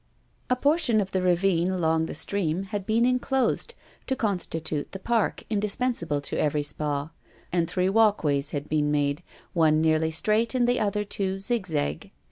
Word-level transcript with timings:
A 0.49 0.55
portion 0.55 0.99
of 0.99 1.11
the 1.11 1.21
ravine 1.21 1.69
along 1.69 2.07
the 2.07 2.15
stream 2.15 2.63
had 2.63 2.87
been 2.87 3.05
inclosed, 3.05 3.75
to 4.07 4.15
constitute 4.15 4.93
the 4.93 4.97
park 4.99 5.43
indispensable 5.47 6.21
to 6.21 6.39
every 6.39 6.63
spa; 6.63 7.11
and 7.51 7.69
three 7.69 7.87
walks 7.87 8.49
had 8.49 8.67
been 8.67 8.89
made, 8.89 9.21
one 9.53 9.79
nearly 9.79 10.09
straight, 10.09 10.55
and 10.55 10.67
the 10.67 10.79
other 10.79 11.03
two 11.03 11.37
zigzag. 11.37 12.09